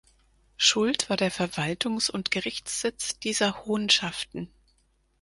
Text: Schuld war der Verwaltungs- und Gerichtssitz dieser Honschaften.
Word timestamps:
Schuld 0.57 1.11
war 1.11 1.15
der 1.17 1.29
Verwaltungs- 1.31 2.09
und 2.09 2.31
Gerichtssitz 2.31 3.19
dieser 3.19 3.67
Honschaften. 3.67 4.51